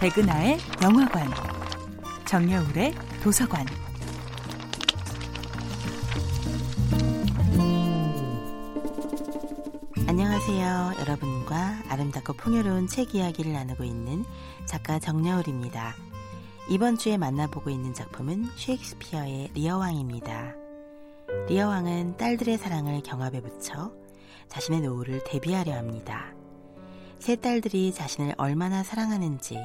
백은하의 0.00 0.58
영화관, 0.82 1.26
정여울의 2.26 2.94
도서관. 3.22 3.64
안녕하세요. 10.06 10.96
여러분과 11.00 11.82
아름답고 11.88 12.34
풍요로운 12.34 12.88
책 12.88 13.14
이야기를 13.14 13.54
나누고 13.54 13.84
있는 13.84 14.24
작가 14.66 14.98
정여울입니다. 14.98 15.94
이번 16.68 16.98
주에 16.98 17.16
만나보고 17.16 17.70
있는 17.70 17.94
작품은 17.94 18.50
셰익스피어의 18.54 19.52
리어왕입니다. 19.54 20.54
리어왕은 21.48 22.18
딸들의 22.18 22.58
사랑을 22.58 23.02
경합에 23.02 23.40
붙여 23.40 23.92
자신의 24.48 24.82
노후를 24.82 25.24
대비하려 25.24 25.72
합니다. 25.72 26.34
세 27.18 27.36
딸들이 27.36 27.92
자신을 27.92 28.34
얼마나 28.38 28.82
사랑하는지, 28.82 29.58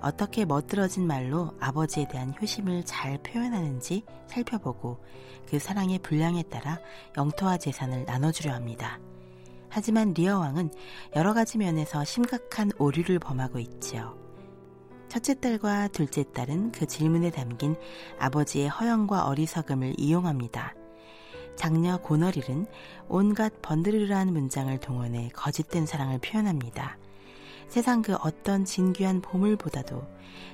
어떻게 0.00 0.44
멋들어진 0.44 1.06
말로 1.06 1.54
아버지에 1.60 2.06
대한 2.08 2.34
효심을 2.40 2.84
잘 2.84 3.18
표현하는지 3.22 4.04
살펴보고 4.26 5.02
그 5.48 5.58
사랑의 5.58 5.98
분량에 6.00 6.42
따라 6.42 6.78
영토와 7.16 7.56
재산을 7.56 8.04
나눠주려 8.04 8.52
합니다. 8.52 9.00
하지만 9.70 10.12
리어 10.12 10.38
왕은 10.38 10.70
여러 11.16 11.32
가지 11.32 11.58
면에서 11.58 12.04
심각한 12.04 12.70
오류를 12.78 13.18
범하고 13.18 13.58
있지요. 13.58 14.16
첫째 15.08 15.40
딸과 15.40 15.88
둘째 15.88 16.24
딸은 16.32 16.72
그 16.72 16.86
질문에 16.86 17.30
담긴 17.30 17.74
아버지의 18.18 18.68
허영과 18.68 19.26
어리석음을 19.26 19.94
이용합니다. 19.96 20.74
장녀 21.56 21.98
고너릴은 21.98 22.66
온갖 23.08 23.52
번드르르한 23.62 24.32
문장을 24.32 24.76
동원해 24.80 25.30
거짓된 25.34 25.86
사랑을 25.86 26.18
표현합니다. 26.18 26.98
세상 27.68 28.02
그 28.02 28.14
어떤 28.16 28.64
진귀한 28.64 29.20
보물보다도 29.20 30.06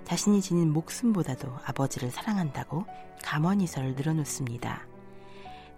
자신이 0.05 0.41
지닌 0.41 0.73
목숨보다도 0.73 1.49
아버지를 1.65 2.11
사랑한다고 2.11 2.85
감언이설을 3.23 3.95
늘어놓습니다. 3.95 4.87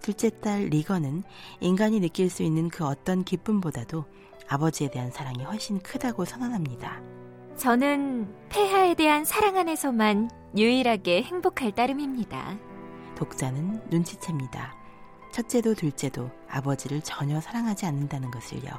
둘째 0.01 0.31
딸 0.41 0.65
리거는 0.65 1.23
인간이 1.61 2.01
느낄 2.01 2.29
수 2.29 2.43
있는 2.43 2.69
그 2.69 2.85
어떤 2.85 3.25
기쁨보다도 3.25 4.05
아버지에 4.49 4.91
대한 4.91 5.11
사랑이 5.11 5.45
훨씬 5.45 5.79
크다고 5.81 6.25
선언합니다. 6.25 7.01
저는 7.57 8.33
폐하에 8.49 8.95
대한 8.95 9.25
사랑 9.25 9.57
안에서만 9.57 10.31
유일하게 10.57 11.23
행복할 11.23 11.73
따름입니다. 11.73 12.59
독자는 13.17 13.83
눈치챕니다. 13.91 14.82
첫째도 15.33 15.75
둘째도 15.75 16.31
아버지를 16.49 17.01
전혀 17.03 17.41
사랑하지 17.41 17.87
않는다는 17.87 18.31
것을요. 18.31 18.71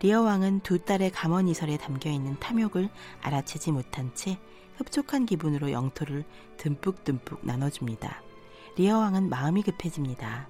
리어 0.00 0.20
왕은 0.20 0.60
두 0.60 0.78
딸의 0.78 1.12
감언이설에 1.12 1.78
담겨 1.78 2.10
있는 2.10 2.38
탐욕을 2.38 2.90
알아채지 3.22 3.72
못한 3.72 4.14
채 4.14 4.38
흡족한 4.76 5.24
기분으로 5.24 5.72
영토를 5.72 6.24
듬뿍듬뿍 6.58 7.40
나눠줍니다. 7.42 8.22
리어 8.76 8.98
왕은 8.98 9.30
마음이 9.30 9.62
급해집니다. 9.62 10.48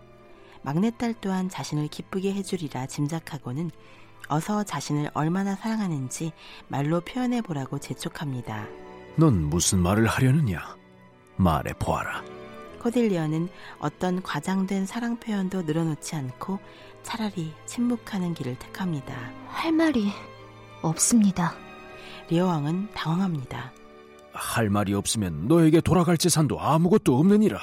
막내딸 0.62 1.14
또한 1.20 1.48
자신을 1.48 1.86
기쁘게 1.86 2.32
해주리라 2.34 2.86
짐작하고는 2.86 3.70
어서 4.28 4.64
자신을 4.64 5.10
얼마나 5.14 5.54
사랑하는지 5.54 6.32
말로 6.66 7.00
표현해 7.00 7.40
보라고 7.42 7.78
재촉합니다. 7.78 8.66
넌 9.14 9.44
무슨 9.44 9.78
말을 9.78 10.06
하려느냐? 10.06 10.76
말해 11.36 11.72
보아라. 11.74 12.35
코딜리어는 12.86 13.48
어떤 13.80 14.22
과장된 14.22 14.86
사랑 14.86 15.16
표현도 15.16 15.62
늘어놓지 15.62 16.14
않고 16.14 16.60
차라리 17.02 17.52
침묵하는 17.66 18.32
길을 18.32 18.58
택합니다. 18.60 19.32
할 19.48 19.72
말이 19.72 20.12
없습니다. 20.82 21.54
리어 22.28 22.46
왕은 22.46 22.90
당황합니다. 22.94 23.72
할 24.32 24.70
말이 24.70 24.94
없으면 24.94 25.48
너에게 25.48 25.80
돌아갈 25.80 26.16
재산도 26.16 26.60
아무것도 26.60 27.18
없느니라. 27.18 27.58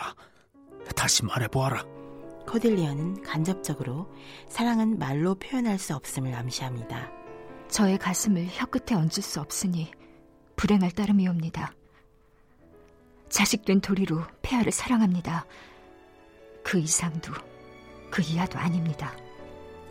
다시 0.94 1.23
말해 1.23 1.47
보아라. 1.47 1.85
코딜리어는 2.47 3.23
간접적으로 3.23 4.11
사랑은 4.50 5.00
말로 5.00 5.35
표현할 5.35 5.79
수 5.79 5.95
없음을 5.95 6.34
암시합니다. 6.34 7.11
저의 7.69 7.97
가슴을 7.97 8.47
혀끝에 8.51 8.94
얹을 8.97 9.22
수 9.22 9.40
없으니 9.40 9.90
불행할 10.57 10.91
따름이옵니다. 10.91 11.73
자식된 13.33 13.81
도리로 13.81 14.21
폐하를 14.44 14.71
사랑합니다. 14.71 15.47
그 16.63 16.77
이상도 16.77 17.33
그 18.11 18.21
이하도 18.21 18.59
아닙니다. 18.59 19.11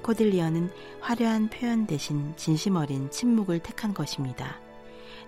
코딜리어는 0.02 0.70
화려한 1.00 1.50
표현 1.50 1.88
대신 1.88 2.34
진심 2.36 2.76
어린 2.76 3.10
침묵을 3.10 3.58
택한 3.58 3.94
것입니다. 3.94 4.60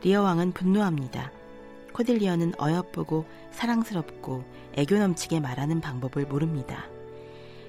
리어 0.03 0.23
왕은 0.23 0.53
분노합니다. 0.53 1.33
코딜리어는 1.93 2.53
어여쁘고 2.61 3.27
사랑스럽고 3.51 4.45
애교 4.75 4.97
넘치게 4.97 5.41
말하는 5.41 5.81
방법을 5.81 6.27
모릅니다. 6.27 6.87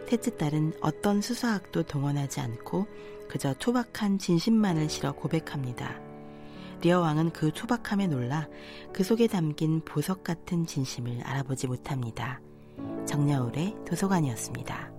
셋째 0.07 0.37
딸은 0.37 0.73
어떤 0.79 1.21
수사학도 1.21 1.83
동원하지 1.83 2.41
않고 2.41 2.85
그저 3.27 3.55
투박한 3.55 4.19
진심만을 4.19 4.91
실어 4.91 5.11
고백합니다. 5.13 6.04
리어 6.85 6.99
왕은 6.99 7.31
그 7.31 7.51
투박함에 7.51 8.05
놀라 8.05 8.47
그 8.93 9.03
속에 9.03 9.25
담긴 9.25 9.81
보석 9.81 10.23
같은 10.23 10.67
진심을 10.67 11.19
알아보지 11.23 11.65
못합니다. 11.65 12.39
정여울의 13.07 13.73
도서관이었습니다. 13.87 14.94